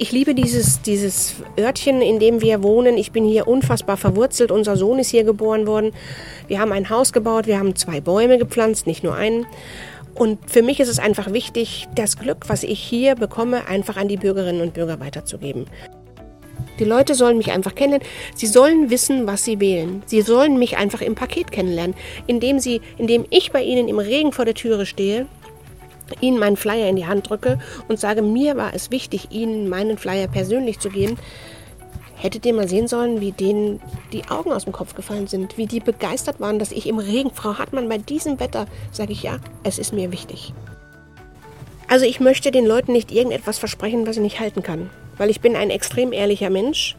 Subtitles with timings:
[0.00, 2.96] Ich liebe dieses, dieses Örtchen, in dem wir wohnen.
[2.96, 4.52] Ich bin hier unfassbar verwurzelt.
[4.52, 5.92] Unser Sohn ist hier geboren worden.
[6.46, 9.46] Wir haben ein Haus gebaut, wir haben zwei Bäume gepflanzt, nicht nur einen.
[10.14, 14.08] Und für mich ist es einfach wichtig, das Glück, was ich hier bekomme, einfach an
[14.08, 15.66] die Bürgerinnen und Bürger weiterzugeben.
[16.78, 18.06] Die Leute sollen mich einfach kennenlernen.
[18.34, 20.02] Sie sollen wissen, was sie wählen.
[20.06, 24.32] Sie sollen mich einfach im Paket kennenlernen, indem sie, indem ich bei ihnen im Regen
[24.32, 25.26] vor der Türe stehe
[26.20, 29.98] Ihnen meinen Flyer in die Hand drücke und sage, mir war es wichtig, Ihnen meinen
[29.98, 31.18] Flyer persönlich zu geben,
[32.18, 33.80] hättet ihr mal sehen sollen, wie denen
[34.12, 37.30] die Augen aus dem Kopf gefallen sind, wie die begeistert waren, dass ich im Regen,
[37.32, 40.52] Frau Hartmann, bei diesem Wetter, sage ich ja, es ist mir wichtig.
[41.86, 45.40] Also ich möchte den Leuten nicht irgendetwas versprechen, was ich nicht halten kann, weil ich
[45.40, 46.96] bin ein extrem ehrlicher Mensch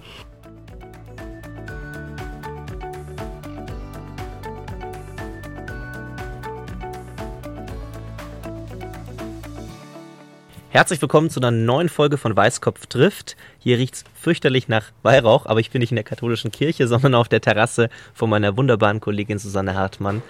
[10.72, 13.36] Herzlich willkommen zu einer neuen Folge von Weißkopf trifft.
[13.58, 17.28] Hier riecht's fürchterlich nach Weihrauch, aber ich bin nicht in der katholischen Kirche, sondern auf
[17.28, 20.22] der Terrasse von meiner wunderbaren Kollegin Susanne Hartmann.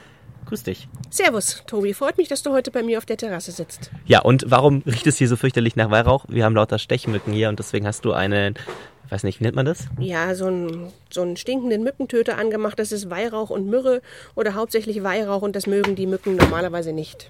[0.46, 0.88] Grüß dich.
[1.10, 1.94] Servus, Tobi.
[1.94, 3.92] Freut mich, dass du heute bei mir auf der Terrasse sitzt.
[4.06, 6.24] Ja, und warum riecht es hier so fürchterlich nach Weihrauch?
[6.30, 8.56] Wir haben lauter Stechmücken hier und deswegen hast du einen,
[9.06, 9.90] ich weiß nicht, wie nennt man das?
[10.00, 12.80] Ja, so einen, so einen stinkenden Mückentöter angemacht.
[12.80, 14.02] Das ist Weihrauch und Myrrhe
[14.36, 17.30] oder hauptsächlich Weihrauch und das mögen die Mücken normalerweise nicht.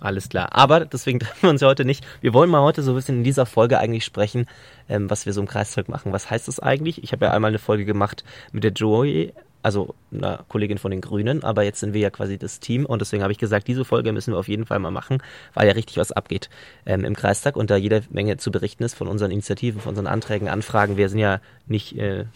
[0.00, 0.54] Alles klar.
[0.54, 2.06] Aber deswegen treffen wir uns ja heute nicht.
[2.20, 4.46] Wir wollen mal heute so ein bisschen in dieser Folge eigentlich sprechen,
[4.88, 6.12] ähm, was wir so im Kreistag machen.
[6.12, 7.02] Was heißt das eigentlich?
[7.02, 9.32] Ich habe ja einmal eine Folge gemacht mit der Joey,
[9.62, 13.00] also einer Kollegin von den Grünen, aber jetzt sind wir ja quasi das Team und
[13.00, 15.20] deswegen habe ich gesagt, diese Folge müssen wir auf jeden Fall mal machen,
[15.52, 16.48] weil ja richtig was abgeht
[16.86, 20.06] ähm, im Kreistag und da jede Menge zu berichten ist von unseren Initiativen, von unseren
[20.06, 20.96] Anträgen, Anfragen.
[20.96, 22.26] Wir sind ja nicht äh,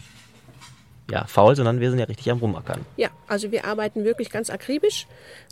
[1.11, 2.81] ja, faul, sondern wir sind ja richtig am Rumackern.
[2.95, 5.05] Ja, also wir arbeiten wirklich ganz akribisch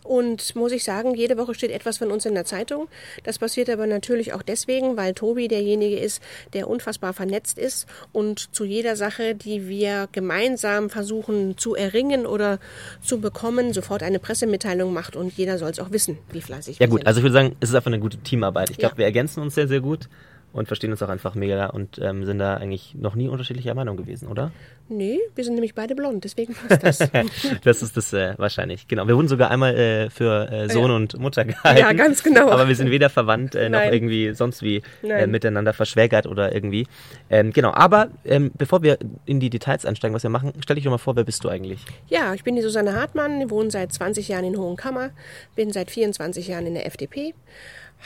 [0.04, 2.88] und muss ich sagen, jede Woche steht etwas von uns in der Zeitung.
[3.24, 8.56] Das passiert aber natürlich auch deswegen, weil Tobi derjenige ist, der unfassbar vernetzt ist und
[8.56, 12.60] zu jeder Sache, die wir gemeinsam versuchen zu erringen oder
[13.02, 16.80] zu bekommen, sofort eine Pressemitteilung macht und jeder soll es auch wissen, wie fleißig ja,
[16.80, 16.92] wir sind.
[16.92, 18.70] Ja gut, also ich würde sagen, es ist einfach eine gute Teamarbeit.
[18.70, 19.00] Ich glaube, ja.
[19.00, 20.08] wir ergänzen uns sehr, sehr gut
[20.54, 23.98] und verstehen uns auch einfach mega und ähm, sind da eigentlich noch nie unterschiedlicher Meinung
[23.98, 24.52] gewesen, oder?
[24.90, 26.98] Nee, wir sind nämlich beide blond, deswegen passt das.
[27.64, 29.08] das ist das äh, wahrscheinlich, genau.
[29.08, 30.96] Wir wurden sogar einmal äh, für äh, Sohn ja.
[30.98, 31.80] und Mutter gehalten.
[31.80, 32.50] Ja, ganz genau.
[32.50, 36.88] Aber wir sind weder verwandt äh, noch irgendwie sonst wie äh, miteinander verschwägert oder irgendwie.
[37.30, 40.84] Ähm, genau, aber ähm, bevor wir in die Details einsteigen, was wir machen, stell dich
[40.84, 41.86] doch mal vor, wer bist du eigentlich?
[42.10, 45.12] Ja, ich bin die Susanne Hartmann, wohne seit 20 Jahren in Hohenkammer,
[45.56, 47.34] bin seit 24 Jahren in der FDP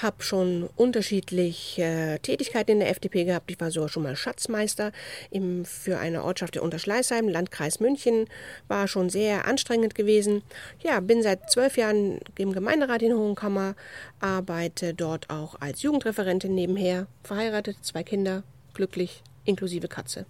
[0.01, 3.49] habe schon unterschiedliche äh, Tätigkeiten in der FDP gehabt.
[3.49, 4.91] Ich war sogar schon mal Schatzmeister
[5.31, 8.27] im, für eine Ortschaft der Unterschleißheim, Landkreis München.
[8.67, 10.41] War schon sehr anstrengend gewesen.
[10.81, 13.75] Ja, bin seit zwölf Jahren im Gemeinderat in Hohenkammer,
[14.19, 20.25] arbeite dort auch als Jugendreferentin nebenher, verheiratet, zwei Kinder, glücklich, inklusive Katze.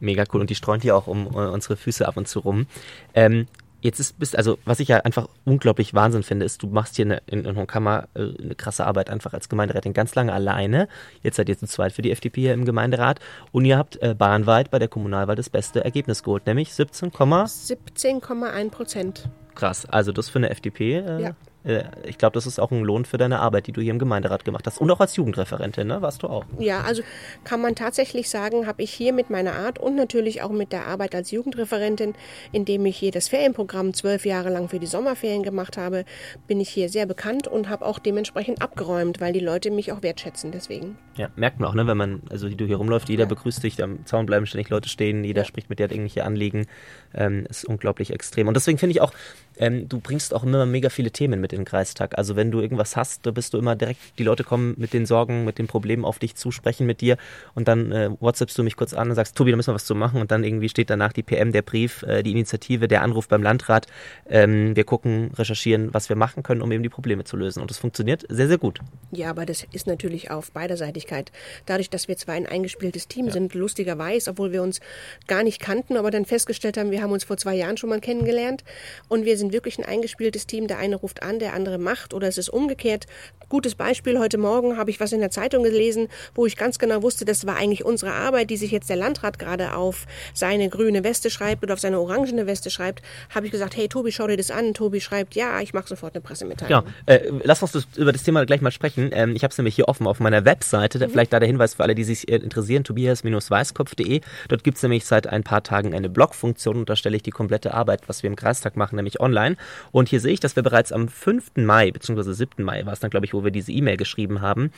[0.00, 2.66] Mega cool und die streunt hier auch um uh, unsere Füße ab und zu rum.
[3.14, 3.46] Ähm,
[3.82, 7.04] jetzt ist bist also was ich ja einfach unglaublich Wahnsinn finde, ist, du machst hier
[7.04, 10.88] eine, in, in äh, eine krasse Arbeit einfach als Gemeinderätin ganz lange alleine.
[11.22, 13.20] Jetzt seid ihr zu zweit für die FDP hier im Gemeinderat
[13.50, 18.70] und ihr habt äh, bahnweit bei der Kommunalwahl das beste Ergebnis geholt, nämlich 17,1 17,1
[18.70, 19.28] Prozent.
[19.54, 20.98] Krass, also das für eine FDP.
[20.98, 21.36] Äh, ja.
[21.64, 23.98] Äh, ich glaube, das ist auch ein Lohn für deine Arbeit, die du hier im
[23.98, 24.78] Gemeinderat gemacht hast.
[24.80, 26.02] Und auch als Jugendreferentin, ne?
[26.02, 26.44] Warst du auch?
[26.58, 27.02] Ja, also
[27.44, 30.86] kann man tatsächlich sagen, habe ich hier mit meiner Art und natürlich auch mit der
[30.86, 32.14] Arbeit als Jugendreferentin,
[32.52, 36.04] indem ich hier das Ferienprogramm zwölf Jahre lang für die Sommerferien gemacht habe,
[36.46, 40.02] bin ich hier sehr bekannt und habe auch dementsprechend abgeräumt, weil die Leute mich auch
[40.02, 40.96] wertschätzen deswegen.
[41.16, 41.86] Ja, merkt man auch, ne?
[41.86, 43.28] Wenn man, also wie du hier rumläufst, jeder ja.
[43.28, 45.46] begrüßt dich, am Zaun bleiben ständig Leute stehen, jeder ja.
[45.46, 46.66] spricht mit dir, hat irgendwelche Anliegen.
[47.14, 48.48] Ähm, ist unglaublich extrem.
[48.48, 49.12] Und deswegen finde ich auch,
[49.58, 52.18] ähm, du bringst auch immer mega viele Themen mit in den Kreistag.
[52.18, 55.06] Also wenn du irgendwas hast, da bist du immer direkt, die Leute kommen mit den
[55.06, 57.16] Sorgen, mit den Problemen auf dich zu, sprechen mit dir
[57.54, 59.86] und dann äh, WhatsAppst du mich kurz an und sagst, Tobi, da müssen wir was
[59.86, 63.02] zu machen und dann irgendwie steht danach die PM, der Brief, äh, die Initiative, der
[63.02, 63.86] Anruf beim Landrat.
[64.28, 67.60] Ähm, wir gucken, recherchieren, was wir machen können, um eben die Probleme zu lösen.
[67.60, 68.80] Und das funktioniert sehr, sehr gut.
[69.10, 71.32] Ja, aber das ist natürlich auf Beiderseitigkeit.
[71.66, 73.32] Dadurch, dass wir zwar ein eingespieltes Team ja.
[73.32, 74.80] sind, lustigerweise, obwohl wir uns
[75.26, 78.00] gar nicht kannten, aber dann festgestellt haben, wir haben uns vor zwei Jahren schon mal
[78.00, 78.64] kennengelernt
[79.08, 80.66] und wir sind wirklich ein eingespieltes Team.
[80.66, 83.06] Der eine ruft an, der andere macht oder es ist umgekehrt.
[83.48, 87.02] Gutes Beispiel, heute Morgen habe ich was in der Zeitung gelesen, wo ich ganz genau
[87.02, 91.04] wusste, das war eigentlich unsere Arbeit, die sich jetzt der Landrat gerade auf seine grüne
[91.04, 93.02] Weste schreibt oder auf seine orangene Weste schreibt.
[93.34, 94.72] Habe ich gesagt, hey Tobi, schau dir das an.
[94.72, 96.86] Tobi schreibt, ja, ich mache sofort eine Pressemitteilung.
[97.06, 99.10] Ja, äh, lass uns das, über das Thema gleich mal sprechen.
[99.12, 100.98] Ähm, ich habe es nämlich hier offen auf meiner Webseite.
[100.98, 101.10] Mhm.
[101.10, 104.22] Vielleicht da der Hinweis für alle, die sich äh, interessieren, tobias-weißkopf.de.
[104.48, 107.30] Dort gibt es nämlich seit ein paar Tagen eine Blogfunktion und da stelle ich die
[107.30, 109.56] komplette Arbeit, was wir im Kreistag machen, nämlich online.
[109.90, 111.52] Und hier sehe ich, dass wir bereits am 5 5.
[111.56, 112.62] Mai, beziehungsweise 7.
[112.62, 114.70] Mai war es dann, glaube ich, wo wir diese E-Mail geschrieben haben,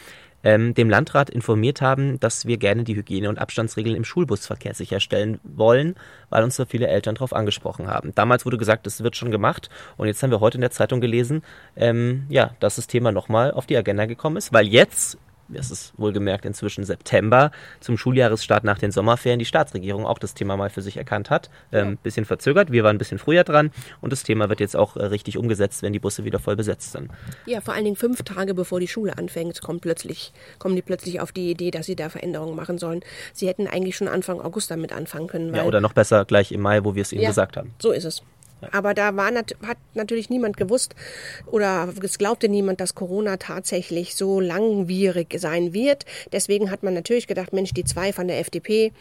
[0.45, 5.41] ähm, dem Landrat informiert haben, dass wir gerne die Hygiene- und Abstandsregeln im Schulbusverkehr sicherstellen
[5.43, 5.97] wollen,
[6.31, 8.15] weil uns so viele Eltern darauf angesprochen haben.
[8.15, 11.01] Damals wurde gesagt, es wird schon gemacht und jetzt haben wir heute in der Zeitung
[11.01, 11.43] gelesen,
[11.77, 15.19] ähm, ja, dass das Thema nochmal auf die Agenda gekommen ist, weil jetzt
[15.53, 17.51] es ist wohlgemerkt inzwischen September,
[17.81, 21.51] zum Schuljahresstart nach den Sommerferien die Staatsregierung auch das Thema mal für sich erkannt hat.
[21.73, 21.97] Ähm, ja.
[22.03, 23.71] Bisschen verzögert, wir waren ein bisschen früher dran
[24.01, 26.93] und das Thema wird jetzt auch äh, richtig umgesetzt, wenn die Busse wieder voll besetzt
[26.93, 27.11] sind.
[27.47, 31.21] Ja, vor allen Dingen fünf Tage bevor die Schule anfängt, kommt plötzlich, kommen die plötzlich
[31.21, 33.01] auf die Idee, dass sie da Veränderungen machen sollen.
[33.33, 35.55] Sie hätten eigentlich schon Anfang August damit anfangen können.
[35.55, 37.75] ja, oder noch besser gleich im Mai, wo wir es ihnen ja, gesagt haben.
[37.79, 38.23] So ist es.
[38.73, 40.95] Aber da war nat hat natürlich niemand gewusst
[41.47, 46.05] oder es glaubte niemand, dass Corona tatsächlich so langwierig sein wird.
[46.33, 48.93] Deswegen hat man natürlich gedacht, Mensch, die zwei von der FDP,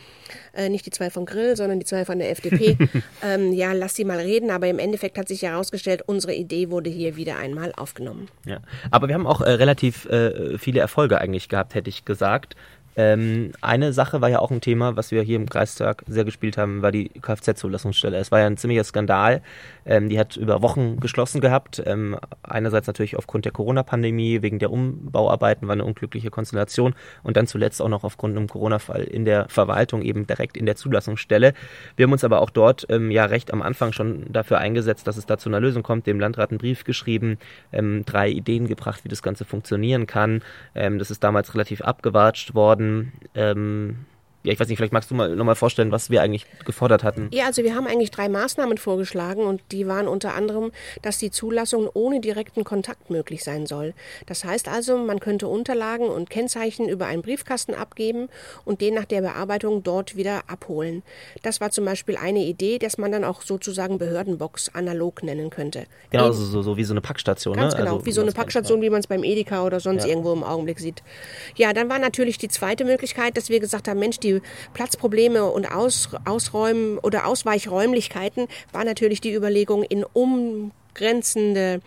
[0.54, 2.78] äh, nicht die zwei vom Grill, sondern die zwei von der FDP,
[3.24, 4.52] ähm, ja, lass sie mal reden.
[4.52, 8.28] Aber im Endeffekt hat sich herausgestellt, unsere Idee wurde hier wieder einmal aufgenommen.
[8.46, 8.60] Ja,
[8.92, 12.56] aber wir haben auch äh, relativ äh, viele Erfolge eigentlich gehabt, hätte ich gesagt.
[12.96, 16.58] Ähm, eine Sache war ja auch ein Thema, was wir hier im Kreistag sehr gespielt
[16.58, 18.18] haben, war die Kfz-Zulassungsstelle.
[18.18, 19.42] Es war ja ein ziemlicher Skandal.
[19.86, 21.82] Ähm, die hat über Wochen geschlossen gehabt.
[21.86, 26.94] Ähm, einerseits natürlich aufgrund der Corona-Pandemie, wegen der Umbauarbeiten war eine unglückliche Konstellation
[27.24, 30.76] und dann zuletzt auch noch aufgrund einem Corona-Fall in der Verwaltung eben direkt in der
[30.76, 31.54] Zulassungsstelle.
[31.96, 35.18] Wir haben uns aber auch dort ähm, ja recht am Anfang schon dafür eingesetzt, dass
[35.18, 37.38] es da zu einer Lösung kommt, dem Landrat einen Brief geschrieben,
[37.72, 40.42] ähm, drei Ideen gebracht, wie das Ganze funktionieren kann.
[40.76, 43.12] Ähm, das ist damals relativ abgewatscht worden worden.
[43.36, 43.96] Ähm,
[44.44, 47.30] ja, ich weiß nicht, vielleicht magst du mal nochmal vorstellen, was wir eigentlich gefordert hatten.
[47.32, 51.32] Ja, also wir haben eigentlich drei Maßnahmen vorgeschlagen und die waren unter anderem, dass die
[51.32, 53.94] Zulassung ohne direkten Kontakt möglich sein soll.
[54.26, 58.28] Das heißt also, man könnte Unterlagen und Kennzeichen über einen Briefkasten abgeben
[58.66, 61.04] und den nach der Bearbeitung dort wieder abholen.
[61.42, 65.86] Das war zum Beispiel eine Idee, dass man dann auch sozusagen Behördenbox analog nennen könnte.
[66.10, 67.56] Genau, also so, so wie so eine Packstation.
[67.56, 67.80] Ganz ne?
[67.80, 70.10] genau, also, wie so eine Packstation, wie man es beim Edeka oder sonst ja.
[70.10, 71.02] irgendwo im Augenblick sieht.
[71.56, 74.33] Ja, dann war natürlich die zweite Möglichkeit, dass wir gesagt haben, Mensch, die
[74.74, 80.06] Platzprobleme und Aus, Ausräumen oder Ausweichräumlichkeiten war natürlich die Überlegung in
[80.94, 81.82] umgrenzende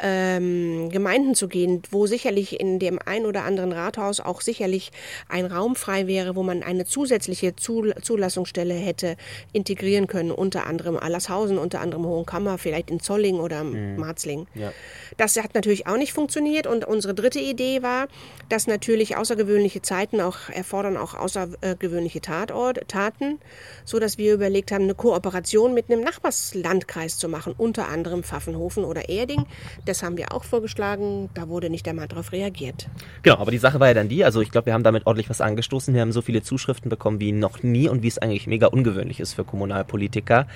[0.00, 4.90] ähm, Gemeinden zu gehen, wo sicherlich in dem ein oder anderen Rathaus auch sicherlich
[5.28, 9.16] ein Raum frei wäre, wo man eine zusätzliche Zulassungsstelle hätte
[9.52, 13.96] integrieren können, unter anderem Allershausen, unter anderem Hohenkammer, vielleicht in Zolling oder mhm.
[13.96, 14.46] Marzling.
[14.54, 14.72] Ja.
[15.18, 18.08] Das hat natürlich auch nicht funktioniert und unsere dritte Idee war,
[18.48, 23.38] dass natürlich außergewöhnliche Zeiten auch erfordern auch außergewöhnliche Tatort, Taten,
[23.84, 28.22] so dass wir überlegt haben, eine Kooperation mit einem Nachbarslandkreis zu machen, unter anderem
[28.52, 29.46] Pfaffenhofen oder Erding.
[29.84, 31.30] Das haben wir auch vorgeschlagen.
[31.34, 32.88] Da wurde nicht einmal darauf reagiert.
[33.22, 35.30] Genau, aber die Sache war ja dann die, also ich glaube, wir haben damit ordentlich
[35.30, 35.94] was angestoßen.
[35.94, 39.20] Wir haben so viele Zuschriften bekommen wie noch nie und wie es eigentlich mega ungewöhnlich
[39.20, 40.46] ist für Kommunalpolitiker.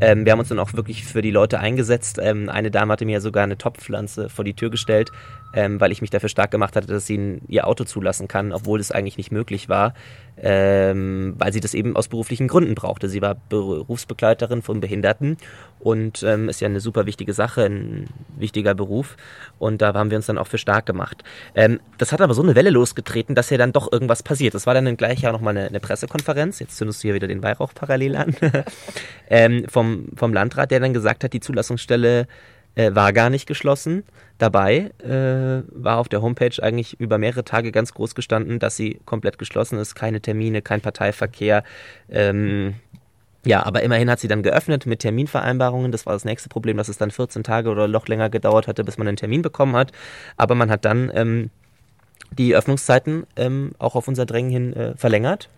[0.00, 2.18] Ähm, wir haben uns dann auch wirklich für die Leute eingesetzt.
[2.22, 5.10] Ähm, eine Dame hatte mir sogar eine Topfpflanze vor die Tür gestellt,
[5.52, 8.80] ähm, weil ich mich dafür stark gemacht hatte, dass sie ihr Auto zulassen kann, obwohl
[8.80, 9.94] es eigentlich nicht möglich war,
[10.36, 13.08] ähm, weil sie das eben aus beruflichen Gründen brauchte.
[13.08, 15.36] Sie war Berufsbegleiterin von Behinderten
[15.78, 19.16] und ähm, ist ja eine super wichtige Sache, ein wichtiger Beruf
[19.58, 21.24] und da haben wir uns dann auch für stark gemacht.
[21.54, 24.54] Ähm, das hat aber so eine Welle losgetreten, dass ja dann doch irgendwas passiert.
[24.54, 27.42] Das war dann gleich ja nochmal eine, eine Pressekonferenz, jetzt zündest du hier wieder den
[27.42, 28.36] Weihrauch parallel an,
[29.30, 32.26] ähm, vom, vom Landrat, der dann gesagt hat, die Zulassungsstelle
[32.74, 34.04] äh, war gar nicht geschlossen.
[34.38, 39.00] Dabei äh, war auf der Homepage eigentlich über mehrere Tage ganz groß gestanden, dass sie
[39.04, 41.62] komplett geschlossen ist, keine Termine, kein Parteiverkehr.
[42.08, 42.74] Ähm,
[43.44, 45.92] ja, aber immerhin hat sie dann geöffnet mit Terminvereinbarungen.
[45.92, 48.84] Das war das nächste Problem, dass es dann 14 Tage oder noch länger gedauert hatte,
[48.84, 49.92] bis man einen Termin bekommen hat.
[50.36, 51.50] Aber man hat dann ähm,
[52.36, 55.48] die Öffnungszeiten ähm, auch auf unser Drängen hin äh, verlängert.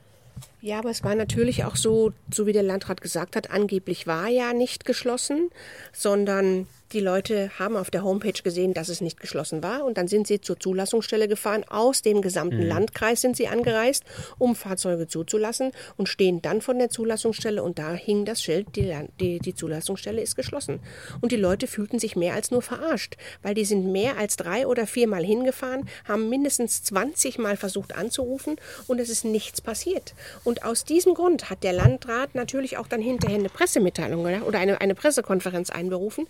[0.61, 4.29] Ja, aber es war natürlich auch so, so wie der Landrat gesagt hat, angeblich war
[4.29, 5.51] ja nicht geschlossen,
[5.93, 10.09] sondern die Leute haben auf der Homepage gesehen, dass es nicht geschlossen war und dann
[10.09, 11.65] sind sie zur Zulassungsstelle gefahren.
[11.69, 12.69] Aus dem gesamten mhm.
[12.69, 14.05] Landkreis sind sie angereist,
[14.39, 18.95] um Fahrzeuge zuzulassen und stehen dann von der Zulassungsstelle und da hing das Schild, die,
[19.21, 20.81] die, die Zulassungsstelle ist geschlossen.
[21.21, 24.67] Und die Leute fühlten sich mehr als nur verarscht, weil die sind mehr als drei
[24.67, 28.57] oder viermal hingefahren, haben mindestens 20 Mal versucht anzurufen
[28.87, 30.15] und es ist nichts passiert.
[30.45, 34.81] Und aus diesem Grund hat der Landrat natürlich auch dann hinterher eine Pressemitteilung oder eine,
[34.81, 36.27] eine Pressekonferenz einberufen,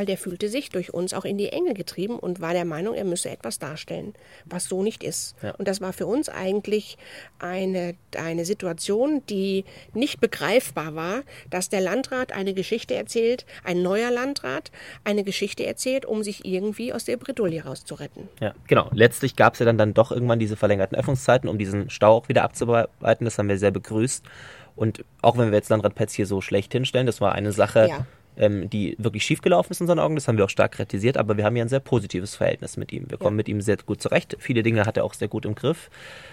[0.00, 2.94] weil der fühlte sich durch uns auch in die Enge getrieben und war der Meinung,
[2.94, 4.14] er müsse etwas darstellen,
[4.46, 5.36] was so nicht ist.
[5.42, 5.50] Ja.
[5.56, 6.96] Und das war für uns eigentlich
[7.38, 14.10] eine, eine Situation, die nicht begreifbar war, dass der Landrat eine Geschichte erzählt, ein neuer
[14.10, 14.70] Landrat
[15.04, 18.30] eine Geschichte erzählt, um sich irgendwie aus der Bredouille rauszuretten.
[18.40, 18.88] Ja, genau.
[18.94, 22.30] Letztlich gab es ja dann, dann doch irgendwann diese verlängerten Öffnungszeiten, um diesen Stau auch
[22.30, 23.26] wieder abzuarbeiten.
[23.26, 24.24] Das haben wir sehr begrüßt.
[24.76, 27.86] Und auch wenn wir jetzt Landrat Petz hier so schlecht hinstellen, das war eine Sache,
[27.90, 30.14] ja ähm, die wirklich schiefgelaufen ist in unseren Augen.
[30.14, 32.92] Das haben wir auch stark kritisiert, aber wir haben ja ein sehr positives Verhältnis mit
[32.92, 33.10] ihm.
[33.10, 33.38] Wir kommen ja.
[33.38, 34.36] mit ihm sehr gut zurecht.
[34.38, 35.90] Viele Dinge hat er auch sehr gut im Griff.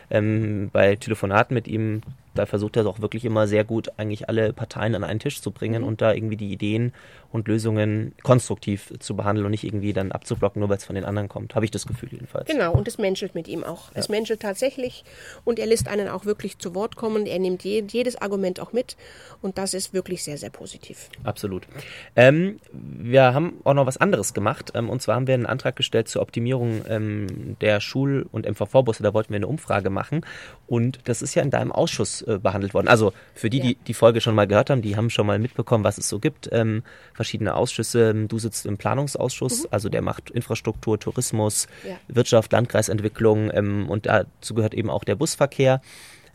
[0.10, 2.02] Ähm, bei Telefonaten mit ihm
[2.38, 5.52] da versucht er auch wirklich immer sehr gut, eigentlich alle Parteien an einen Tisch zu
[5.52, 5.88] bringen mhm.
[5.88, 6.94] und da irgendwie die Ideen
[7.32, 11.06] und Lösungen konstruktiv zu behandeln und nicht irgendwie dann abzublocken, nur weil es von den
[11.06, 11.56] anderen kommt.
[11.56, 12.48] Habe ich das Gefühl jedenfalls.
[12.48, 13.92] Genau, und es menschelt mit ihm auch.
[13.92, 14.00] Ja.
[14.00, 15.04] Es menschelt tatsächlich
[15.44, 17.26] und er lässt einen auch wirklich zu Wort kommen.
[17.26, 18.96] Er nimmt je, jedes Argument auch mit
[19.42, 21.10] und das ist wirklich sehr, sehr positiv.
[21.24, 21.68] Absolut.
[22.16, 25.76] Ähm, wir haben auch noch was anderes gemacht ähm, und zwar haben wir einen Antrag
[25.76, 29.04] gestellt zur Optimierung ähm, der Schul- und MVV-Busse.
[29.04, 30.26] Da wollten wir eine Umfrage machen
[30.68, 32.88] und das ist ja in deinem Ausschuss äh, behandelt worden.
[32.88, 33.64] Also für die, ja.
[33.64, 36.20] die die Folge schon mal gehört haben, die haben schon mal mitbekommen, was es so
[36.20, 36.50] gibt.
[36.52, 38.14] Ähm, verschiedene Ausschüsse.
[38.28, 39.68] Du sitzt im Planungsausschuss, mhm.
[39.72, 41.96] also der macht Infrastruktur, Tourismus, ja.
[42.08, 45.82] Wirtschaft, Landkreisentwicklung ähm, und dazu gehört eben auch der Busverkehr.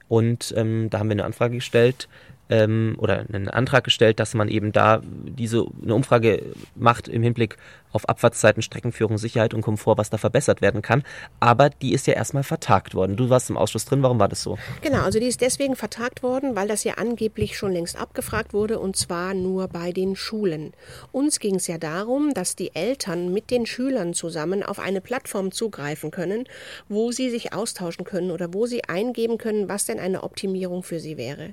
[0.08, 2.08] Und ähm, da haben wir eine Anfrage gestellt,
[2.49, 6.42] ähm, oder einen Antrag gestellt, dass man eben da diese eine Umfrage
[6.75, 7.56] macht im Hinblick
[7.92, 11.02] auf Abfahrtszeiten, Streckenführung, Sicherheit und Komfort, was da verbessert werden kann.
[11.40, 13.16] Aber die ist ja erstmal vertagt worden.
[13.16, 14.02] Du warst im Ausschuss drin.
[14.02, 14.58] Warum war das so?
[14.80, 18.78] Genau, also die ist deswegen vertagt worden, weil das ja angeblich schon längst abgefragt wurde
[18.78, 20.72] und zwar nur bei den Schulen.
[21.12, 25.52] Uns ging es ja darum, dass die Eltern mit den Schülern zusammen auf eine Plattform
[25.52, 26.44] zugreifen können,
[26.88, 31.00] wo sie sich austauschen können oder wo sie eingeben können, was denn eine Optimierung für
[31.00, 31.50] sie wäre.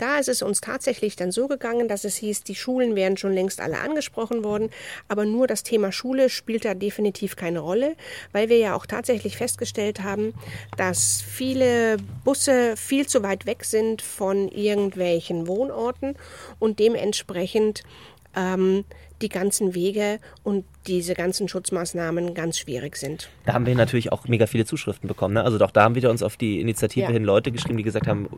[0.00, 3.34] Da ist es uns tatsächlich dann so gegangen, dass es hieß, die Schulen wären schon
[3.34, 4.70] längst alle angesprochen worden,
[5.08, 7.96] aber nur das Thema Schule spielt da definitiv keine Rolle,
[8.32, 10.32] weil wir ja auch tatsächlich festgestellt haben,
[10.78, 16.14] dass viele Busse viel zu weit weg sind von irgendwelchen Wohnorten
[16.58, 17.82] und dementsprechend
[18.34, 18.86] ähm,
[19.20, 23.28] die ganzen Wege und diese ganzen Schutzmaßnahmen ganz schwierig sind.
[23.44, 25.34] Da haben wir natürlich auch mega viele Zuschriften bekommen.
[25.34, 25.44] Ne?
[25.44, 27.10] Also doch da haben wieder uns auf die Initiative ja.
[27.10, 28.28] hin Leute geschrieben, die gesagt haben,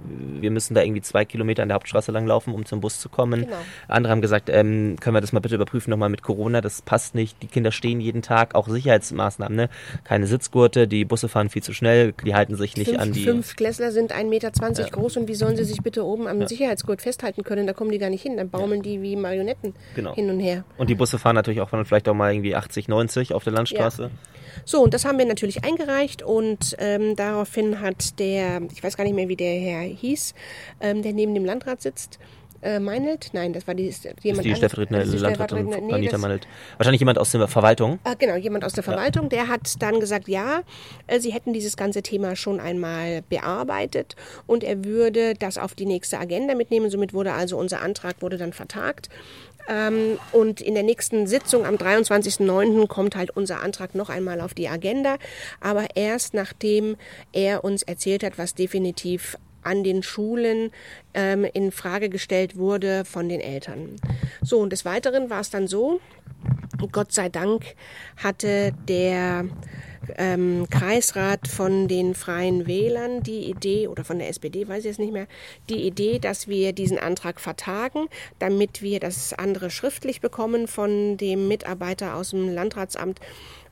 [0.40, 3.42] wir müssen da irgendwie zwei Kilometer an der Hauptstraße langlaufen, um zum Bus zu kommen.
[3.42, 3.56] Genau.
[3.86, 7.14] Andere haben gesagt, ähm, können wir das mal bitte überprüfen nochmal mit Corona, das passt
[7.14, 7.40] nicht.
[7.42, 9.68] Die Kinder stehen jeden Tag, auch Sicherheitsmaßnahmen, ne?
[10.02, 13.22] keine Sitzgurte, die Busse fahren viel zu schnell, die halten sich nicht fünf, an die...
[13.22, 14.88] Fünf Klässler sind 1,20 Meter ja.
[14.88, 16.48] groß und wie sollen sie sich bitte oben am ja.
[16.48, 17.68] Sicherheitsgurt festhalten können?
[17.68, 20.14] Da kommen die gar nicht hin, dann baumeln die wie Marionetten genau.
[20.14, 20.64] hin und her.
[20.76, 24.02] Und die Busse fahren natürlich auch vielleicht auch mal irgendwie 80, 90 auf der Landstraße.
[24.04, 24.10] Ja.
[24.64, 29.04] So, und das haben wir natürlich eingereicht und ähm, daraufhin hat der, ich weiß gar
[29.04, 30.34] nicht mehr, wie der Herr hieß,
[30.80, 32.18] ähm, der neben dem Landrat sitzt,
[32.62, 33.30] äh, Meinelt?
[33.32, 36.46] Nein, das war die, jemand die stellvertretende Landrätin nee, Anita Meinelt.
[36.76, 37.98] Wahrscheinlich jemand aus der Verwaltung.
[38.04, 39.24] Äh, genau, jemand aus der Verwaltung.
[39.24, 39.28] Ja.
[39.30, 40.62] Der hat dann gesagt, ja,
[41.08, 44.14] äh, sie hätten dieses ganze Thema schon einmal bearbeitet
[44.46, 46.88] und er würde das auf die nächste Agenda mitnehmen.
[46.88, 49.08] Somit wurde also unser Antrag wurde dann vertagt.
[49.68, 52.86] Ähm, und in der nächsten Sitzung am 23.09.
[52.86, 55.16] kommt halt unser Antrag noch einmal auf die Agenda,
[55.60, 56.96] aber erst nachdem
[57.32, 60.70] er uns erzählt hat, was definitiv an den Schulen
[61.14, 63.96] ähm, in Frage gestellt wurde von den Eltern.
[64.42, 66.00] So, und des Weiteren war es dann so,
[66.90, 67.76] Gott sei Dank
[68.16, 69.44] hatte der
[70.16, 74.98] ähm, Kreisrat von den Freien Wählern die Idee, oder von der SPD, weiß ich jetzt
[74.98, 75.26] nicht mehr,
[75.68, 81.48] die Idee, dass wir diesen Antrag vertagen, damit wir das andere schriftlich bekommen von dem
[81.48, 83.20] Mitarbeiter aus dem Landratsamt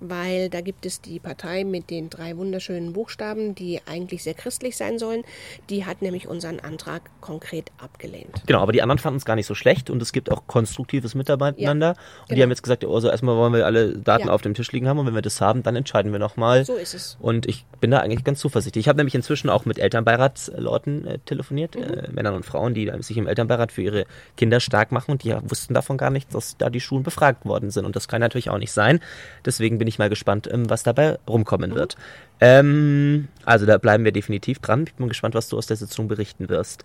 [0.01, 4.77] weil da gibt es die Partei mit den drei wunderschönen Buchstaben, die eigentlich sehr christlich
[4.77, 5.23] sein sollen.
[5.69, 8.43] Die hat nämlich unseren Antrag konkret abgelehnt.
[8.47, 11.15] Genau, aber die anderen fanden es gar nicht so schlecht und es gibt auch konstruktives
[11.15, 11.57] Miteinander.
[11.57, 12.37] Ja, und genau.
[12.37, 14.33] die haben jetzt gesagt, also erstmal wollen wir alle Daten ja.
[14.33, 16.65] auf dem Tisch liegen haben und wenn wir das haben, dann entscheiden wir nochmal.
[16.65, 17.17] So ist es.
[17.21, 18.85] Und ich bin da eigentlich ganz zuversichtlich.
[18.85, 21.83] Ich habe nämlich inzwischen auch mit Elternbeiratsleuten äh, telefoniert, mhm.
[21.83, 25.35] äh, Männern und Frauen, die sich im Elternbeirat für ihre Kinder stark machen und die
[25.43, 27.85] wussten davon gar nicht, dass da die Schulen befragt worden sind.
[27.85, 29.01] Und das kann natürlich auch nicht sein.
[29.45, 31.97] Deswegen bin ich mal gespannt, ähm, was dabei rumkommen wird.
[32.41, 34.85] Ähm, also da bleiben wir definitiv dran.
[34.87, 36.85] Ich bin gespannt, was du aus der Sitzung berichten wirst.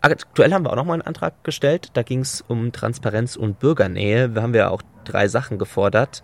[0.00, 1.90] Aktuell haben wir auch nochmal einen Antrag gestellt.
[1.94, 4.34] Da ging es um Transparenz und Bürgernähe.
[4.34, 6.22] Wir haben ja auch drei Sachen gefordert.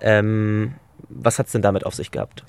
[0.00, 0.74] Ähm,
[1.08, 2.44] was hat es denn damit auf sich gehabt?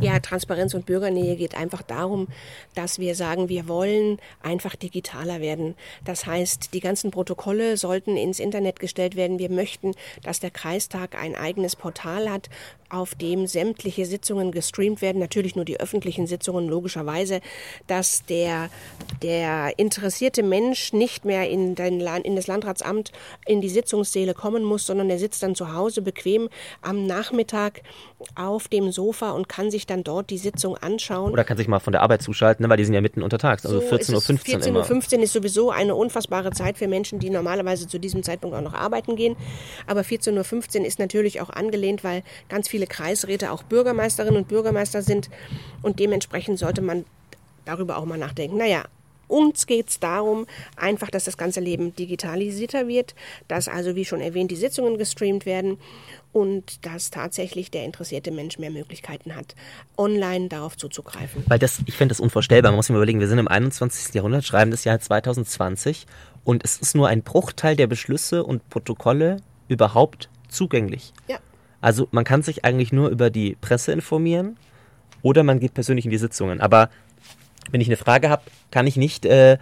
[0.00, 2.28] Ja, Transparenz und Bürgernähe geht einfach darum,
[2.74, 5.74] dass wir sagen, wir wollen einfach digitaler werden.
[6.04, 9.40] Das heißt, die ganzen Protokolle sollten ins Internet gestellt werden.
[9.40, 12.48] Wir möchten, dass der Kreistag ein eigenes Portal hat,
[12.90, 17.40] auf dem sämtliche Sitzungen gestreamt werden, natürlich nur die öffentlichen Sitzungen, logischerweise,
[17.86, 18.70] dass der,
[19.22, 23.12] der interessierte Mensch nicht mehr in, den, in das Landratsamt,
[23.46, 26.48] in die Sitzungssäle kommen muss, sondern er sitzt dann zu Hause bequem
[26.80, 27.82] am Nachmittag
[28.34, 31.32] auf dem Sofa und kann sich dann dort die Sitzung anschauen.
[31.32, 33.66] Oder kann sich mal von der Arbeit zuschalten, ne, weil die sind ja mitten untertags,
[33.66, 34.84] also so 14.15 Uhr.
[34.84, 38.62] 14.15 Uhr ist sowieso eine unfassbare Zeit für Menschen, die normalerweise zu diesem Zeitpunkt auch
[38.62, 39.36] noch arbeiten gehen.
[39.86, 44.46] Aber 14.15 Uhr ist natürlich auch angelehnt, weil ganz viele viele Kreisräte auch Bürgermeisterinnen und
[44.46, 45.28] Bürgermeister sind
[45.82, 47.04] und dementsprechend sollte man
[47.64, 48.56] darüber auch mal nachdenken.
[48.56, 48.84] Naja,
[49.28, 53.14] uns geht es darum, einfach, dass das ganze Leben digitalisierter wird,
[53.46, 55.78] dass also, wie schon erwähnt, die Sitzungen gestreamt werden
[56.32, 59.54] und dass tatsächlich der interessierte Mensch mehr Möglichkeiten hat,
[59.96, 61.44] online darauf zuzugreifen.
[61.46, 62.72] Weil das, ich finde das unvorstellbar.
[62.72, 64.14] Man muss sich mal überlegen, wir sind im 21.
[64.14, 66.06] Jahrhundert, schreiben das Jahr 2020
[66.44, 71.12] und es ist nur ein Bruchteil der Beschlüsse und Protokolle überhaupt zugänglich.
[71.28, 71.38] Ja.
[71.80, 74.56] Also man kann sich eigentlich nur über die Presse informieren
[75.22, 76.60] oder man geht persönlich in die Sitzungen.
[76.60, 76.90] Aber
[77.70, 79.58] wenn ich eine Frage habe, kann ich nicht äh,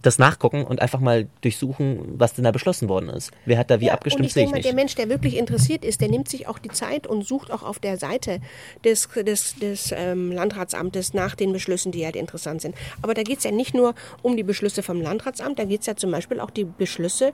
[0.00, 3.30] das nachgucken und einfach mal durchsuchen, was denn da beschlossen worden ist.
[3.44, 4.68] Wer hat da wie ja, abgestimmt, und ich sehe denke ich mal, nicht.
[4.68, 7.62] der Mensch, der wirklich interessiert ist, der nimmt sich auch die Zeit und sucht auch
[7.62, 8.40] auf der Seite
[8.84, 12.74] des, des, des ähm, Landratsamtes nach den Beschlüssen, die halt interessant sind.
[13.02, 15.86] Aber da geht es ja nicht nur um die Beschlüsse vom Landratsamt, da geht es
[15.86, 17.32] ja zum Beispiel auch die Beschlüsse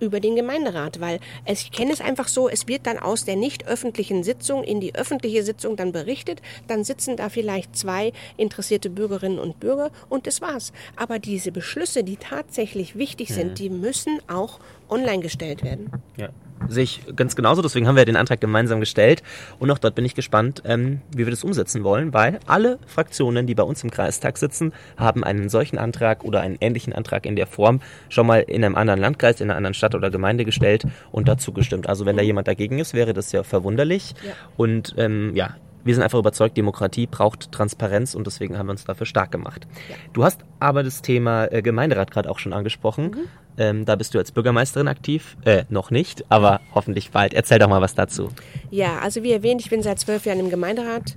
[0.00, 3.36] über den Gemeinderat, weil es, ich kenne es einfach so, es wird dann aus der
[3.36, 8.90] nicht öffentlichen Sitzung in die öffentliche Sitzung dann berichtet, dann sitzen da vielleicht zwei interessierte
[8.90, 10.72] Bürgerinnen und Bürger und das war's.
[10.96, 15.90] Aber diese Beschlüsse, die tatsächlich wichtig sind, die müssen auch online gestellt werden.
[16.16, 16.28] Ja.
[16.66, 19.22] Sehe ich ganz genauso, deswegen haben wir den Antrag gemeinsam gestellt
[19.60, 23.46] und auch dort bin ich gespannt, ähm, wie wir das umsetzen wollen, weil alle Fraktionen,
[23.46, 27.36] die bei uns im Kreistag sitzen, haben einen solchen Antrag oder einen ähnlichen Antrag in
[27.36, 30.84] der Form schon mal in einem anderen Landkreis, in einer anderen Stadt oder Gemeinde gestellt
[31.12, 31.88] und dazu gestimmt.
[31.88, 34.32] Also wenn da jemand dagegen ist, wäre das ja verwunderlich Ja.
[34.56, 35.54] und ähm, ja,
[35.88, 39.66] wir sind einfach überzeugt, Demokratie braucht Transparenz und deswegen haben wir uns dafür stark gemacht.
[39.88, 39.96] Ja.
[40.12, 43.16] Du hast aber das Thema äh, Gemeinderat gerade auch schon angesprochen.
[43.56, 45.38] Ähm, da bist du als Bürgermeisterin aktiv.
[45.46, 47.32] Äh, noch nicht, aber hoffentlich bald.
[47.32, 48.28] Erzähl doch mal was dazu.
[48.70, 51.16] Ja, also wie erwähnt, ich bin seit zwölf Jahren im Gemeinderat,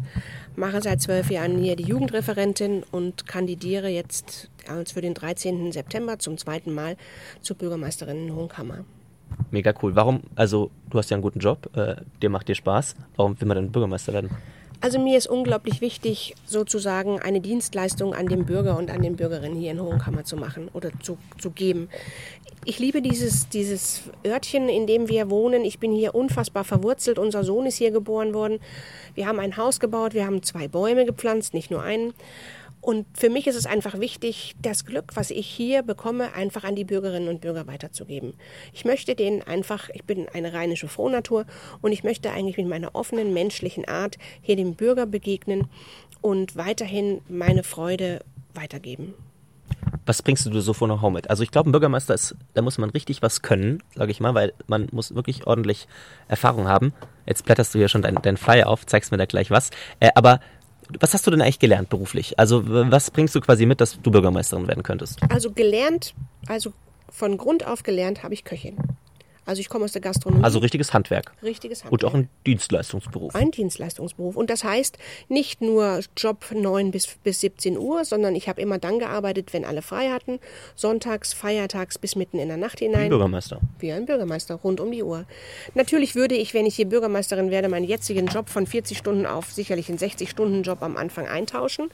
[0.55, 4.49] mache seit zwölf Jahren hier die Jugendreferentin und kandidiere jetzt
[4.93, 5.73] für den 13.
[5.73, 6.95] September zum zweiten Mal
[7.41, 8.85] zur Bürgermeisterin in Hohenkammer.
[9.49, 9.97] Mega cool.
[9.97, 12.95] Warum, also du hast ja einen guten Job, äh, dir macht dir Spaß.
[13.17, 14.29] Warum will man dann Bürgermeister werden?
[14.83, 19.55] Also mir ist unglaublich wichtig, sozusagen eine Dienstleistung an den Bürger und an den Bürgerinnen
[19.55, 21.87] hier in Hohenkammer zu machen oder zu, zu geben.
[22.65, 25.63] Ich liebe dieses, dieses Örtchen, in dem wir wohnen.
[25.65, 27.19] Ich bin hier unfassbar verwurzelt.
[27.19, 28.59] Unser Sohn ist hier geboren worden.
[29.13, 32.13] Wir haben ein Haus gebaut, wir haben zwei Bäume gepflanzt, nicht nur einen.
[32.81, 36.75] Und für mich ist es einfach wichtig, das Glück, was ich hier bekomme, einfach an
[36.75, 38.33] die Bürgerinnen und Bürger weiterzugeben.
[38.73, 41.45] Ich möchte denen einfach, ich bin eine rheinische Frohnatur
[41.81, 45.67] und ich möchte eigentlich mit meiner offenen menschlichen Art hier dem Bürger begegnen
[46.21, 48.21] und weiterhin meine Freude
[48.55, 49.13] weitergeben.
[50.05, 51.29] Was bringst du so vor Know-how mit?
[51.29, 54.33] Also ich glaube, ein Bürgermeister ist, da muss man richtig was können, sage ich mal,
[54.33, 55.87] weil man muss wirklich ordentlich
[56.27, 56.93] Erfahrung haben.
[57.27, 59.69] Jetzt blätterst du hier schon deinen dein Flyer auf, zeigst mir da gleich was.
[59.99, 60.39] Äh, aber
[60.99, 62.37] was hast du denn eigentlich gelernt beruflich?
[62.39, 65.19] Also was bringst du quasi mit, dass du Bürgermeisterin werden könntest?
[65.29, 66.13] Also gelernt,
[66.47, 66.73] also
[67.09, 68.77] von Grund auf gelernt habe ich Köchin.
[69.45, 70.43] Also ich komme aus der Gastronomie.
[70.43, 71.33] Also richtiges Handwerk.
[71.41, 73.33] richtiges Und auch ein Dienstleistungsberuf.
[73.35, 74.35] ein Dienstleistungsberuf.
[74.35, 74.97] Und das heißt
[75.29, 79.65] nicht nur Job 9 bis, bis 17 Uhr, sondern ich habe immer dann gearbeitet, wenn
[79.65, 80.39] alle frei hatten.
[80.75, 83.09] Sonntags, feiertags bis mitten in der Nacht Ein hinein.
[83.09, 83.59] Bürgermeister.
[83.79, 85.25] Wie ein Bürgermeister, rund um die Uhr.
[85.73, 89.51] Natürlich würde ich, wenn ich hier Bürgermeisterin werde, meinen jetzigen Job von 40 Stunden auf
[89.51, 91.89] sicherlich einen 60-Stunden-Job am Anfang eintauschen.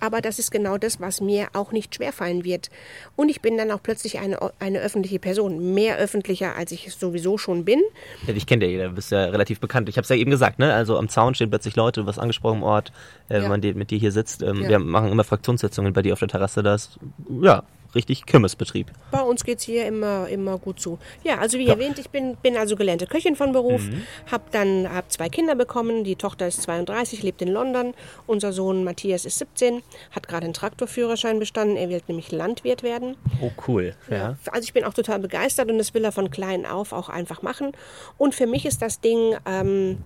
[0.00, 2.70] Aber das ist genau das, was mir auch nicht schwerfallen wird.
[3.16, 5.74] Und ich bin dann auch plötzlich eine, eine öffentliche Person.
[5.74, 7.80] Mehr öffentlicher, als ich es sowieso schon bin.
[8.26, 9.88] Ja, dich kennt ja jeder, du bist ja relativ bekannt.
[9.88, 10.72] Ich habe es ja eben gesagt, ne?
[10.74, 12.92] Also am Zaun stehen plötzlich Leute, du wirst angesprochen im Ort,
[13.28, 13.48] äh, wenn Ja.
[13.48, 14.42] man die, mit dir hier sitzt.
[14.42, 14.68] Ähm, Ja.
[14.68, 16.62] Wir machen immer Fraktionssitzungen bei dir auf der Terrasse.
[16.62, 16.98] Das
[17.42, 17.62] ja,
[17.94, 18.90] richtig Kirmesbetrieb.
[19.10, 20.98] Bei uns geht's hier immer, immer gut zu.
[21.22, 23.82] Ja, also wie erwähnt, ich bin, bin also gelernte Köchin von Beruf,
[24.30, 26.04] hab dann hab zwei Kinder bekommen.
[26.04, 27.94] Die Tochter ist 32, lebt in London.
[28.26, 31.76] Unser Sohn Matthias ist 17, hat gerade einen Traktorführerschein bestanden.
[31.76, 33.16] Er will nämlich Landwirt werden.
[33.40, 33.94] Oh, cool.
[34.10, 34.36] Ja.
[34.50, 37.42] Also ich bin auch total begeistert und das will er von klein auf auch einfach
[37.42, 37.72] machen.
[38.18, 39.98] Und für mich ist das Ding ähm,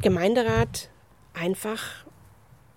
[0.00, 0.88] Gemeinderat
[1.34, 2.04] einfach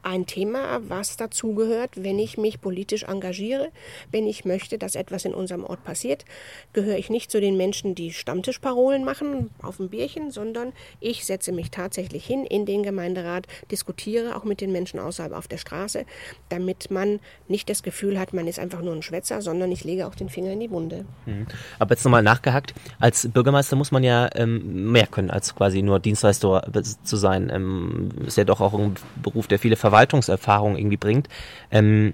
[0.03, 3.69] ein Thema, was dazugehört, wenn ich mich politisch engagiere,
[4.11, 6.25] wenn ich möchte, dass etwas in unserem Ort passiert,
[6.73, 11.51] gehöre ich nicht zu den Menschen, die Stammtischparolen machen auf dem Bierchen, sondern ich setze
[11.51, 16.05] mich tatsächlich hin in den Gemeinderat, diskutiere auch mit den Menschen außerhalb auf der Straße,
[16.49, 20.07] damit man nicht das Gefühl hat, man ist einfach nur ein Schwätzer, sondern ich lege
[20.07, 21.05] auch den Finger in die Wunde.
[21.25, 21.47] Mhm.
[21.79, 22.73] Aber jetzt nochmal nachgehackt.
[22.99, 26.69] Als Bürgermeister muss man ja ähm, mehr können, als quasi nur Dienstleister
[27.03, 27.49] zu sein.
[27.53, 31.27] Ähm, ist ja doch auch ein Beruf, der viele Verwaltungserfahrung irgendwie bringt.
[31.71, 32.13] Ähm,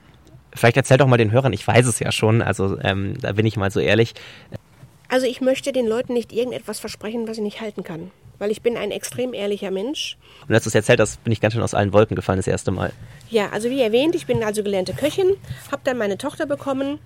[0.53, 3.45] vielleicht erzähl doch mal den Hörern, ich weiß es ja schon, also ähm, da bin
[3.45, 4.13] ich mal so ehrlich.
[5.07, 8.11] Also ich möchte den Leuten nicht irgendetwas versprechen, was ich nicht halten kann.
[8.37, 10.17] Weil ich bin ein extrem ehrlicher Mensch.
[10.47, 12.47] Und als du es erzählt hast, bin ich ganz schön aus allen Wolken gefallen das
[12.47, 12.93] erste Mal.
[13.29, 15.35] Ja, also wie erwähnt, ich bin also gelernte Köchin,
[15.71, 16.99] habe dann meine Tochter bekommen,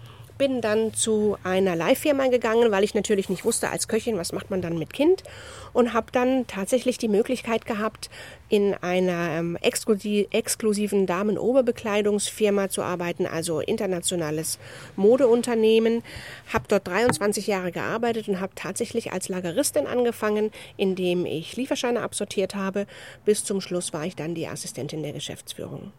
[0.43, 4.51] bin dann zu einer Live-Firma gegangen, weil ich natürlich nicht wusste als Köchin, was macht
[4.51, 5.23] man dann mit Kind.
[5.71, 8.09] Und habe dann tatsächlich die Möglichkeit gehabt,
[8.49, 14.59] in einer ähm, exklusiven Damen-Oberbekleidungsfirma zu arbeiten, also internationales
[14.97, 16.03] Modeunternehmen.
[16.51, 22.53] Habe dort 23 Jahre gearbeitet und habe tatsächlich als Lageristin angefangen, indem ich Lieferscheine absortiert
[22.53, 22.85] habe.
[23.23, 25.93] Bis zum Schluss war ich dann die Assistentin der Geschäftsführung.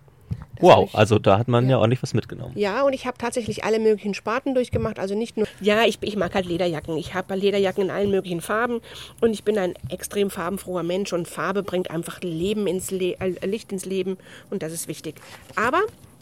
[0.56, 1.72] Das wow, ich, also da hat man ja.
[1.72, 2.52] ja ordentlich was mitgenommen.
[2.56, 5.00] Ja, und ich habe tatsächlich alle möglichen Sparten durchgemacht.
[5.00, 6.96] Also nicht nur, ja, ich, ich mag halt Lederjacken.
[6.96, 8.80] Ich habe Lederjacken in allen möglichen Farben
[9.20, 13.46] und ich bin ein extrem farbenfroher Mensch und Farbe bringt einfach Leben ins Le äh,
[13.46, 14.16] Licht ins Leben
[14.50, 15.16] und das ist wichtig.
[15.56, 15.80] Aber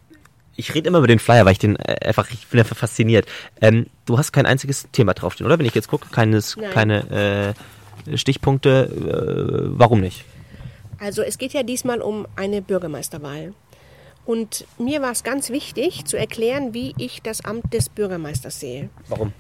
[0.56, 3.28] ich rede immer über den Flyer, weil ich den äh, einfach, ich bin einfach fasziniert.
[3.62, 5.58] Ähm, du hast kein einziges Thema draufstehen, oder?
[5.58, 7.56] Wenn ich jetzt gucke, keines, keine
[8.08, 9.66] äh, Stichpunkte.
[9.74, 10.26] Äh, warum nicht?
[11.00, 13.54] Also es geht ja diesmal um eine Bürgermeisterwahl.
[14.26, 18.90] Und mir war es ganz wichtig zu erklären, wie ich das Amt des Bürgermeisters sehe.
[19.08, 19.34] Warum?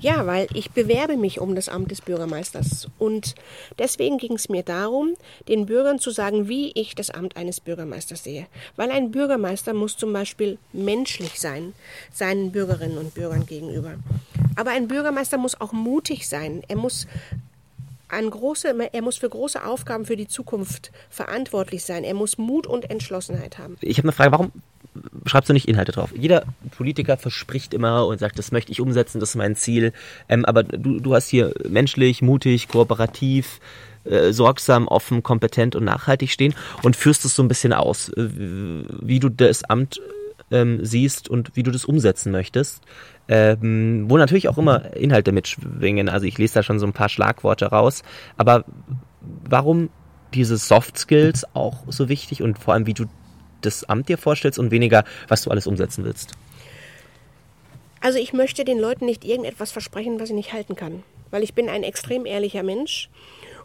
[0.00, 2.88] Ja, weil ich bewerbe mich um das Amt des Bürgermeisters.
[2.98, 3.34] Und
[3.78, 5.14] deswegen ging es mir darum,
[5.48, 8.46] den Bürgern zu sagen, wie ich das Amt eines Bürgermeisters sehe.
[8.76, 11.72] Weil ein Bürgermeister muss zum Beispiel menschlich sein,
[12.12, 13.94] seinen Bürgerinnen und Bürgern gegenüber.
[14.56, 16.62] Aber ein Bürgermeister muss auch mutig sein.
[16.68, 17.06] Er muss
[18.08, 22.04] ein große, er muss für große Aufgaben für die Zukunft verantwortlich sein.
[22.04, 23.76] Er muss Mut und Entschlossenheit haben.
[23.80, 24.52] Ich habe eine Frage, warum
[25.26, 26.10] schreibst du nicht Inhalte drauf?
[26.16, 26.44] Jeder
[26.76, 29.92] Politiker verspricht immer und sagt, das möchte ich umsetzen, das ist mein Ziel.
[30.28, 33.60] Ähm, aber du, du hast hier menschlich, mutig, kooperativ,
[34.04, 38.28] äh, sorgsam, offen, kompetent und nachhaltig stehen und führst es so ein bisschen aus, äh,
[38.28, 40.00] wie du das Amt
[40.50, 42.82] ähm, siehst und wie du das umsetzen möchtest
[43.28, 46.08] ähm, wo natürlich auch immer Inhalte mitschwingen.
[46.08, 48.02] Also ich lese da schon so ein paar Schlagworte raus.
[48.36, 48.64] Aber
[49.20, 49.90] warum
[50.34, 53.06] diese Soft Skills auch so wichtig und vor allem, wie du
[53.62, 56.32] das Amt dir vorstellst und weniger, was du alles umsetzen willst?
[58.00, 61.02] Also ich möchte den Leuten nicht irgendetwas versprechen, was ich nicht halten kann.
[61.30, 63.08] Weil ich bin ein extrem ehrlicher Mensch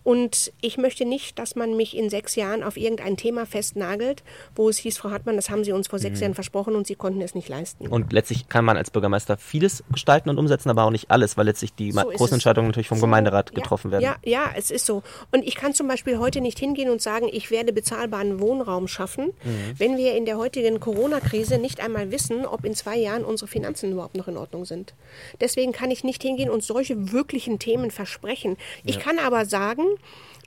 [0.04, 4.24] und ich möchte nicht, dass man mich in sechs Jahren auf irgendein Thema festnagelt,
[4.56, 6.22] wo es hieß, Frau Hartmann, das haben Sie uns vor sechs mhm.
[6.24, 7.88] Jahren versprochen und Sie konnten es nicht leisten.
[7.88, 11.46] Und letztlich kann man als Bürgermeister vieles gestalten und umsetzen, aber auch nicht alles, weil
[11.46, 14.16] letztlich die so großen Entscheidungen natürlich vom so, Gemeinderat getroffen ja, werden.
[14.24, 15.04] Ja, ja, es ist so.
[15.32, 19.28] Und ich kann zum Beispiel heute nicht hingehen und sagen, ich werde bezahlbaren Wohnraum schaffen,
[19.44, 19.74] mhm.
[19.78, 23.92] wenn wir in der heutigen Corona-Krise nicht einmal wissen, ob in zwei Jahren unsere Finanzen
[23.92, 24.96] überhaupt noch in Ordnung sind.
[25.40, 28.58] Deswegen kann ich nicht hingehen und solche wirklichen Themen versprechen.
[28.84, 29.02] Ich ja.
[29.02, 29.84] kann aber sagen,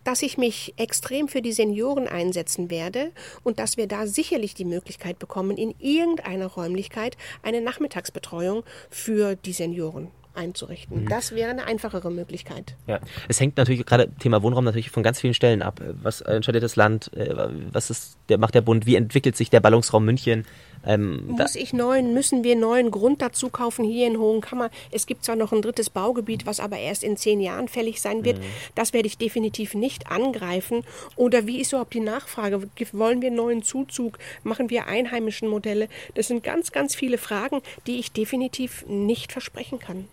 [0.05, 3.11] dass ich mich extrem für die Senioren einsetzen werde
[3.43, 9.53] und dass wir da sicherlich die Möglichkeit bekommen, in irgendeiner Räumlichkeit eine Nachmittagsbetreuung für die
[9.53, 11.05] Senioren einzurichten.
[11.05, 11.09] Mhm.
[11.09, 12.77] Das wäre eine einfachere Möglichkeit.
[12.87, 15.81] Ja, es hängt natürlich gerade Thema Wohnraum natürlich von ganz vielen Stellen ab.
[16.03, 17.13] Was entscheidet das Land?
[17.15, 17.35] Äh,
[17.73, 18.87] was ist der macht der Bund?
[18.87, 20.45] Wie entwickelt sich der Ballungsraum München?
[20.87, 24.71] Ähm, Muss ich neuen, müssen wir neuen Grund dazu kaufen hier in Hohenkammer?
[24.91, 28.25] Es gibt zwar noch ein drittes Baugebiet, was aber erst in zehn Jahren fällig sein
[28.25, 28.39] wird.
[28.39, 28.45] Mhm.
[28.75, 30.83] Das werde ich definitiv nicht angreifen.
[31.17, 32.63] Oder wie ist überhaupt die Nachfrage?
[32.93, 34.19] Wollen wir neuen Zuzug?
[34.43, 35.89] Machen wir einheimischen Modelle?
[36.15, 40.09] Das sind ganz, ganz viele Fragen, die ich definitiv nicht versprechen kann.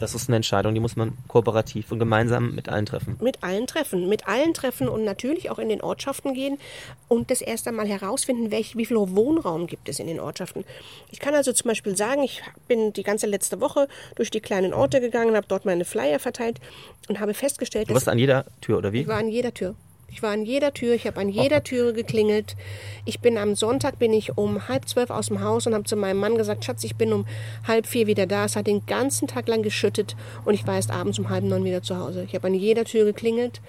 [0.00, 3.18] Das ist eine Entscheidung, die muss man kooperativ und gemeinsam mit allen treffen.
[3.20, 6.58] Mit allen treffen, mit allen treffen und natürlich auch in den Ortschaften gehen
[7.06, 10.64] und das erst einmal herausfinden, welch, wie viel Wohnraum gibt es in den Ortschaften.
[11.10, 14.72] Ich kann also zum Beispiel sagen, ich bin die ganze letzte Woche durch die kleinen
[14.72, 16.60] Orte gegangen, habe dort meine Flyer verteilt
[17.08, 19.02] und habe festgestellt, du warst an jeder Tür oder wie?
[19.02, 19.74] Ich war an jeder Tür.
[20.12, 22.56] Ich war an jeder Tür, ich habe an jeder Türe geklingelt.
[23.04, 25.96] Ich bin am Sonntag bin ich um halb zwölf aus dem Haus und habe zu
[25.96, 27.26] meinem Mann gesagt, Schatz, ich bin um
[27.66, 28.44] halb vier wieder da.
[28.44, 31.64] Es hat den ganzen Tag lang geschüttet und ich war erst abends um halb neun
[31.64, 32.24] wieder zu Hause.
[32.26, 33.60] Ich habe an jeder Tür geklingelt.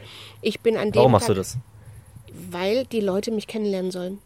[0.41, 1.57] Ich bin an dem Warum machst Tag, du das?
[2.49, 4.19] Weil die Leute mich kennenlernen sollen.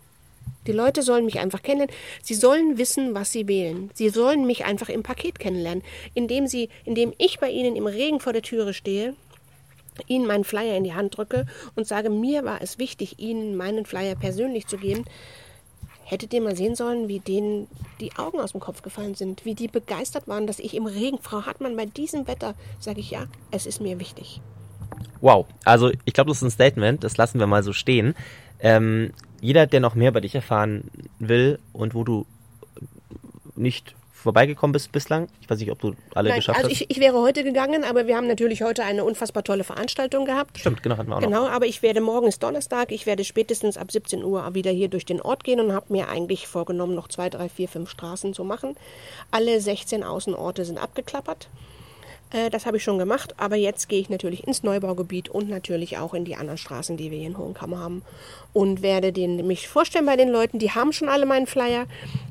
[0.68, 1.96] Die Leute sollen mich einfach kennenlernen.
[2.24, 3.92] Sie sollen wissen, was sie wählen.
[3.94, 8.20] Sie sollen mich einfach im Paket kennenlernen, indem sie, indem ich bei ihnen im Regen
[8.20, 9.14] vor der Türe stehe
[10.08, 13.86] Ihnen meinen Flyer in die Hand drücke und sage, mir war es wichtig, Ihnen meinen
[13.86, 15.06] Flyer persönlich zu geben,
[16.06, 17.68] hättet ihr mal sehen sollen, wie denen
[18.00, 21.18] die Augen aus dem Kopf gefallen sind, wie die begeistert waren, dass ich im Regen,
[21.20, 24.40] Frau Hartmann, bei diesem Wetter, sage ich ja, es ist mir wichtig.
[25.22, 28.16] Wow, also ich glaube, das ist ein Statement, das lassen wir mal so stehen.
[28.60, 32.26] Ähm, jeder, der noch mehr über dich erfahren will und wo du
[33.56, 35.28] nicht vorbeigekommen bist bislang?
[35.40, 36.82] Ich weiß nicht, ob du alle Nein, geschafft also hast.
[36.82, 40.60] ich, ich wäre heute gegangen, aber wir haben natürlich heute eine unfassbar tolle Veranstaltung gehabt.
[40.60, 41.28] Stimmt, genau, hatten wir auch noch.
[41.28, 44.90] Genau, aber ich werde morgen ist Donnerstag, ich werde spätestens ab 17 Uhr wieder hier
[44.90, 48.34] durch den Ort gehen und habe mir eigentlich vorgenommen, noch zwei, drei, vier, fünf Straßen
[48.34, 48.76] zu machen.
[49.32, 51.48] Alle 16 Außenorte sind abgeklappert.
[52.32, 55.98] Äh, Das habe ich schon gemacht, aber jetzt gehe ich natürlich ins Neubaugebiet und natürlich
[55.98, 58.02] auch in die anderen Straßen, die wir hier in Hohenkammer haben.
[58.54, 61.86] Und werde den, mich vorstellen bei den Leuten, die haben schon alle meinen Flyer,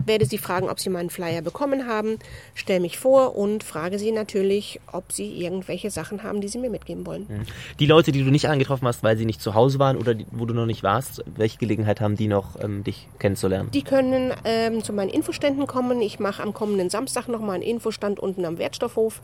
[0.07, 2.19] werde sie fragen, ob sie meinen Flyer bekommen haben,
[2.55, 6.71] stelle mich vor und frage sie natürlich, ob sie irgendwelche Sachen haben, die sie mir
[6.71, 7.47] mitgeben wollen.
[7.79, 10.27] Die Leute, die du nicht angetroffen hast, weil sie nicht zu Hause waren oder die,
[10.31, 13.71] wo du noch nicht warst, welche Gelegenheit haben die noch, ähm, dich kennenzulernen?
[13.73, 16.01] Die können ähm, zu meinen Infoständen kommen.
[16.01, 19.21] Ich mache am kommenden Samstag nochmal einen Infostand unten am Wertstoffhof.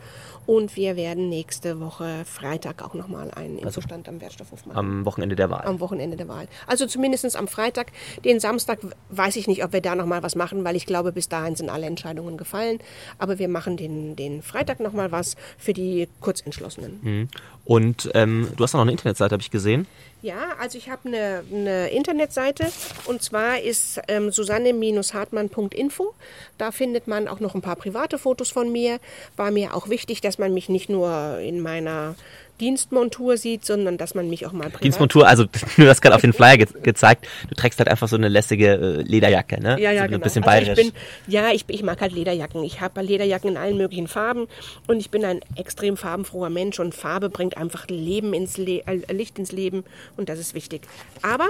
[0.47, 4.79] Und wir werden nächste Woche Freitag auch nochmal einen Infostand am Wertstoffhof machen.
[4.79, 5.65] Am Wochenende der Wahl.
[5.67, 6.49] am Wochenende der Wahl.
[6.67, 7.93] Also zumindest am Freitag.
[8.25, 11.29] Den Samstag weiß ich nicht, ob wir da nochmal was machen, weil ich glaube, bis
[11.29, 12.79] dahin sind alle Entscheidungen gefallen.
[13.19, 16.99] Aber wir machen den, den Freitag nochmal was für die Kurzentschlossenen.
[17.03, 17.29] Mhm.
[17.65, 19.87] Und ähm, du hast auch noch eine Internetseite, habe ich gesehen.
[20.23, 22.71] Ja, also ich habe eine, eine Internetseite
[23.07, 26.15] und zwar ist ähm, susanne-hartmann.info.
[26.59, 28.99] Da findet man auch noch ein paar private Fotos von mir.
[29.37, 32.17] War mir auch wichtig, dass man mich nicht nur in meiner
[32.61, 34.85] Dienstmontur sieht, sondern dass man mich auch mal privat...
[34.85, 35.47] Dienstmontur, also
[35.77, 38.73] du hast gerade auf den Flyer ge gezeigt, du trägst halt einfach so eine lässige
[38.73, 39.81] äh, Lederjacke, ne?
[39.81, 40.19] Ja, ja, so genau.
[40.19, 40.93] Ein bisschen also ich bayerisch.
[40.93, 42.63] bin, ja, ich, ich mag halt Lederjacken.
[42.65, 44.47] Ich habe Lederjacken in allen möglichen Farben
[44.87, 49.01] und ich bin ein extrem farbenfroher Mensch und Farbe bringt einfach Leben ins Le äh,
[49.13, 49.85] Licht ins Leben
[50.17, 50.83] und das ist wichtig.
[51.23, 51.49] Aber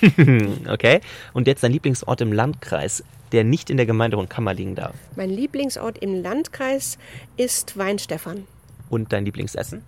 [0.68, 1.00] Okay.
[1.32, 4.94] Und jetzt dein Lieblingsort im Landkreis, der nicht in der Gemeinde Hohenkammer liegen darf.
[5.16, 6.98] Mein Lieblingsort im Landkreis
[7.36, 8.46] ist Weinstefan.
[8.90, 9.82] Und dein Lieblingsessen?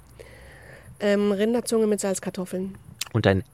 [1.01, 2.77] Ähm, Rinderzunge mit Salzkartoffeln.
[3.13, 3.45] Und dein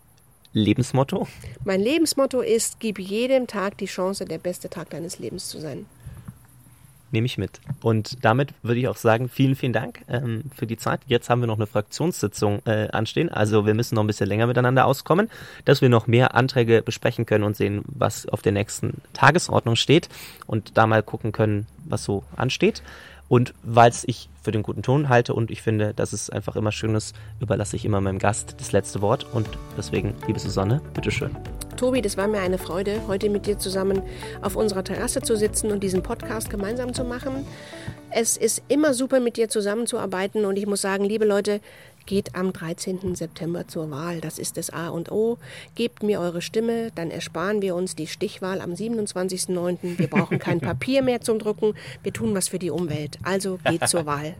[0.53, 1.29] Lebensmotto?
[1.65, 5.87] Mein Lebensmotto ist, gib jedem Tag die Chance, der beste Tag deines Lebens zu sein.
[7.13, 7.61] Nehme ich mit.
[7.83, 11.01] Und damit würde ich auch sagen, vielen, vielen Dank ähm, für die Zeit.
[11.07, 13.29] Jetzt haben wir noch eine Fraktionssitzung äh, anstehen.
[13.29, 15.29] Also wir müssen noch ein bisschen länger miteinander auskommen,
[15.65, 20.09] dass wir noch mehr Anträge besprechen können und sehen, was auf der nächsten Tagesordnung steht
[20.47, 22.81] und da mal gucken können, was so ansteht.
[23.31, 26.57] Und weil es ich für den guten Ton halte und ich finde, dass es einfach
[26.57, 29.25] immer schön ist, überlasse ich immer meinem Gast das letzte Wort.
[29.33, 31.31] Und deswegen, liebe Susanne, bitteschön.
[31.77, 34.03] Tobi, das war mir eine Freude, heute mit dir zusammen
[34.43, 37.47] auf unserer Terrasse zu sitzen und diesen Podcast gemeinsam zu machen.
[38.11, 41.61] Es ist immer super, mit dir zusammenzuarbeiten und ich muss sagen, liebe Leute,
[42.11, 43.15] geht am 13.
[43.15, 44.21] September zur Wahl.
[44.21, 45.39] Das ist das A und O.
[45.77, 49.97] Gebt mir eure Stimme, dann ersparen wir uns die Stichwahl am 27.09.
[49.97, 51.75] Wir brauchen kein Papier mehr zum Drucken.
[52.03, 53.19] Wir tun was für die Umwelt.
[53.23, 54.35] Also geht zur Wahl.